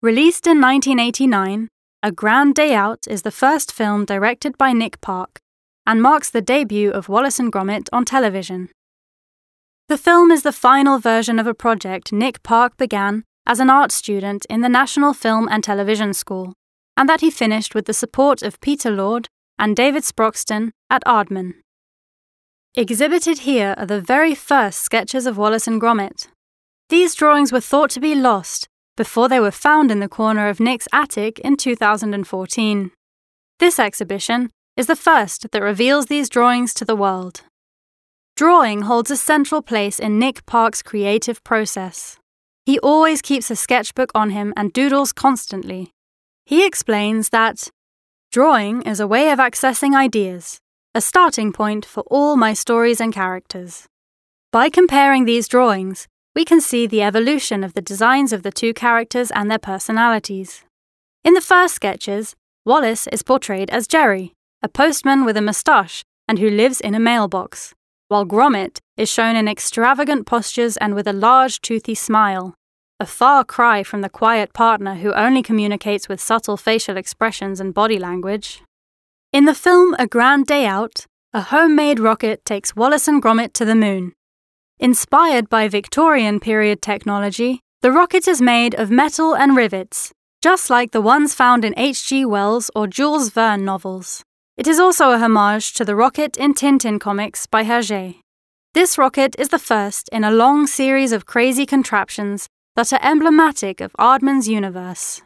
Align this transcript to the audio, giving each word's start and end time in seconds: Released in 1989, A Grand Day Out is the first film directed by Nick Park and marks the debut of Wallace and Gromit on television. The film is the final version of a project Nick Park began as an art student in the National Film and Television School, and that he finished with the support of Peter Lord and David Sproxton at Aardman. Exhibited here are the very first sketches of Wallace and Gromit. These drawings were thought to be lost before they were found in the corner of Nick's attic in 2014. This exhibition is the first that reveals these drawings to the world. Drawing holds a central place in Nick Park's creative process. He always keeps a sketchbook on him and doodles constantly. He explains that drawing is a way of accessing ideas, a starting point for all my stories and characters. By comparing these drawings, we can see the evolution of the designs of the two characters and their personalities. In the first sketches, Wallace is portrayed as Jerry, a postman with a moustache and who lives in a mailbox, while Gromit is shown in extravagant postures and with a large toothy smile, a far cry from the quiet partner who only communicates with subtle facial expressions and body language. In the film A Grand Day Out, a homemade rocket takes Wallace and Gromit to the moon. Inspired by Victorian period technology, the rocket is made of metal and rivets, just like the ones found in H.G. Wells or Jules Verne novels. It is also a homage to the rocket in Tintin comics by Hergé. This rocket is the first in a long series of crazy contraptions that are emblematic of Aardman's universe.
Released 0.00 0.46
in 0.46 0.60
1989, 0.60 1.66
A 2.04 2.12
Grand 2.12 2.54
Day 2.54 2.72
Out 2.72 3.00
is 3.08 3.22
the 3.22 3.32
first 3.32 3.72
film 3.72 4.04
directed 4.04 4.56
by 4.56 4.72
Nick 4.72 5.00
Park 5.00 5.40
and 5.84 6.00
marks 6.00 6.30
the 6.30 6.40
debut 6.40 6.92
of 6.92 7.08
Wallace 7.08 7.40
and 7.40 7.52
Gromit 7.52 7.88
on 7.92 8.04
television. 8.04 8.68
The 9.88 9.98
film 9.98 10.30
is 10.30 10.44
the 10.44 10.52
final 10.52 11.00
version 11.00 11.40
of 11.40 11.48
a 11.48 11.54
project 11.54 12.12
Nick 12.12 12.44
Park 12.44 12.76
began 12.76 13.24
as 13.44 13.58
an 13.58 13.70
art 13.70 13.90
student 13.90 14.46
in 14.48 14.60
the 14.60 14.68
National 14.68 15.12
Film 15.12 15.48
and 15.50 15.64
Television 15.64 16.14
School, 16.14 16.52
and 16.96 17.08
that 17.08 17.20
he 17.20 17.28
finished 17.28 17.74
with 17.74 17.86
the 17.86 17.92
support 17.92 18.40
of 18.40 18.60
Peter 18.60 18.92
Lord 18.92 19.26
and 19.58 19.74
David 19.74 20.04
Sproxton 20.04 20.70
at 20.88 21.02
Aardman. 21.06 21.54
Exhibited 22.76 23.40
here 23.40 23.74
are 23.76 23.86
the 23.86 24.00
very 24.00 24.36
first 24.36 24.80
sketches 24.80 25.26
of 25.26 25.36
Wallace 25.36 25.66
and 25.66 25.80
Gromit. 25.80 26.28
These 26.88 27.16
drawings 27.16 27.50
were 27.50 27.60
thought 27.60 27.90
to 27.90 28.00
be 28.00 28.14
lost 28.14 28.67
before 28.98 29.28
they 29.28 29.38
were 29.38 29.52
found 29.52 29.92
in 29.92 30.00
the 30.00 30.08
corner 30.08 30.48
of 30.48 30.58
Nick's 30.58 30.88
attic 30.92 31.38
in 31.38 31.56
2014. 31.56 32.90
This 33.60 33.78
exhibition 33.78 34.50
is 34.76 34.88
the 34.88 34.96
first 34.96 35.52
that 35.52 35.62
reveals 35.62 36.06
these 36.06 36.28
drawings 36.28 36.74
to 36.74 36.84
the 36.84 36.96
world. 36.96 37.42
Drawing 38.34 38.82
holds 38.82 39.12
a 39.12 39.16
central 39.16 39.62
place 39.62 40.00
in 40.00 40.18
Nick 40.18 40.44
Park's 40.46 40.82
creative 40.82 41.42
process. 41.44 42.18
He 42.66 42.80
always 42.80 43.22
keeps 43.22 43.52
a 43.52 43.56
sketchbook 43.56 44.10
on 44.16 44.30
him 44.30 44.52
and 44.56 44.72
doodles 44.72 45.12
constantly. 45.12 45.92
He 46.44 46.66
explains 46.66 47.28
that 47.28 47.68
drawing 48.32 48.82
is 48.82 48.98
a 48.98 49.06
way 49.06 49.30
of 49.30 49.38
accessing 49.38 49.94
ideas, 49.94 50.58
a 50.92 51.00
starting 51.00 51.52
point 51.52 51.84
for 51.86 52.02
all 52.08 52.36
my 52.36 52.52
stories 52.52 53.00
and 53.00 53.14
characters. 53.14 53.86
By 54.50 54.70
comparing 54.70 55.24
these 55.24 55.46
drawings, 55.46 56.08
we 56.38 56.44
can 56.44 56.60
see 56.60 56.86
the 56.86 57.02
evolution 57.02 57.64
of 57.64 57.74
the 57.74 57.82
designs 57.82 58.32
of 58.32 58.44
the 58.44 58.52
two 58.52 58.72
characters 58.72 59.32
and 59.32 59.50
their 59.50 59.58
personalities. 59.58 60.62
In 61.24 61.34
the 61.34 61.40
first 61.40 61.74
sketches, 61.74 62.36
Wallace 62.64 63.08
is 63.08 63.24
portrayed 63.24 63.70
as 63.70 63.88
Jerry, 63.88 64.34
a 64.62 64.68
postman 64.68 65.24
with 65.24 65.36
a 65.36 65.42
moustache 65.42 66.04
and 66.28 66.38
who 66.38 66.48
lives 66.48 66.80
in 66.80 66.94
a 66.94 67.00
mailbox, 67.00 67.74
while 68.06 68.24
Gromit 68.24 68.78
is 68.96 69.10
shown 69.10 69.34
in 69.34 69.48
extravagant 69.48 70.26
postures 70.26 70.76
and 70.76 70.94
with 70.94 71.08
a 71.08 71.12
large 71.12 71.60
toothy 71.60 71.96
smile, 71.96 72.54
a 73.00 73.06
far 73.06 73.42
cry 73.42 73.82
from 73.82 74.02
the 74.02 74.08
quiet 74.08 74.52
partner 74.52 74.94
who 74.94 75.12
only 75.14 75.42
communicates 75.42 76.08
with 76.08 76.20
subtle 76.20 76.56
facial 76.56 76.96
expressions 76.96 77.58
and 77.58 77.74
body 77.74 77.98
language. 77.98 78.62
In 79.32 79.44
the 79.44 79.56
film 79.56 79.96
A 79.98 80.06
Grand 80.06 80.46
Day 80.46 80.66
Out, 80.66 81.04
a 81.32 81.40
homemade 81.40 81.98
rocket 81.98 82.44
takes 82.44 82.76
Wallace 82.76 83.08
and 83.08 83.20
Gromit 83.20 83.52
to 83.54 83.64
the 83.64 83.74
moon. 83.74 84.12
Inspired 84.80 85.48
by 85.48 85.66
Victorian 85.66 86.38
period 86.38 86.80
technology, 86.80 87.62
the 87.82 87.90
rocket 87.90 88.28
is 88.28 88.40
made 88.40 88.76
of 88.76 88.92
metal 88.92 89.34
and 89.34 89.56
rivets, 89.56 90.12
just 90.40 90.70
like 90.70 90.92
the 90.92 91.00
ones 91.00 91.34
found 91.34 91.64
in 91.64 91.74
H.G. 91.76 92.24
Wells 92.26 92.70
or 92.76 92.86
Jules 92.86 93.30
Verne 93.30 93.64
novels. 93.64 94.22
It 94.56 94.68
is 94.68 94.78
also 94.78 95.10
a 95.10 95.18
homage 95.18 95.74
to 95.74 95.84
the 95.84 95.96
rocket 95.96 96.36
in 96.36 96.54
Tintin 96.54 97.00
comics 97.00 97.44
by 97.44 97.64
Hergé. 97.64 98.20
This 98.72 98.96
rocket 98.96 99.34
is 99.36 99.48
the 99.48 99.58
first 99.58 100.08
in 100.12 100.22
a 100.22 100.30
long 100.30 100.68
series 100.68 101.10
of 101.10 101.26
crazy 101.26 101.66
contraptions 101.66 102.46
that 102.76 102.92
are 102.92 103.00
emblematic 103.02 103.80
of 103.80 103.92
Aardman's 103.98 104.48
universe. 104.48 105.22